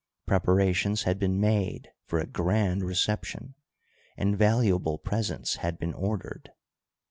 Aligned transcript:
Preparations 0.25 1.03
had 1.03 1.19
been 1.19 1.39
made 1.39 1.91
for 2.07 2.17
a 2.17 2.25
grand 2.25 2.83
reception, 2.83 3.53
and 4.17 4.35
valuable 4.35 4.97
presents 4.97 5.57
had 5.57 5.77
been 5.77 5.93
ordered. 5.93 6.49